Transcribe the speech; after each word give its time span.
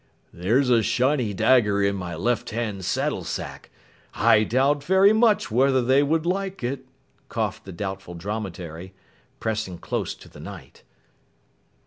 "There's 0.33 0.71
a 0.71 0.81
shiny 0.81 1.31
dagger 1.31 1.83
in 1.83 1.95
my 1.95 2.15
left 2.15 2.49
hand 2.49 2.83
saddlesack. 2.83 3.69
I 4.15 4.43
doubt 4.43 4.83
very 4.83 5.13
much 5.13 5.51
whether 5.51 5.79
they 5.79 6.01
would 6.01 6.25
like 6.25 6.63
it," 6.63 6.87
coughed 7.29 7.65
the 7.65 7.71
Doubtful 7.71 8.15
Dromedary, 8.15 8.95
pressing 9.39 9.77
close 9.77 10.15
to 10.15 10.27
the 10.27 10.39
Knight. 10.39 10.81